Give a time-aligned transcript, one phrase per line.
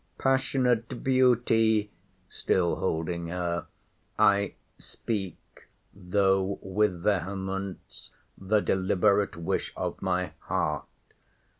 [0.17, 3.67] Passionate beauty!—still holding her—
[4.17, 5.37] I speak,
[5.93, 10.87] though with vehemence, the deliberate wish of my heart.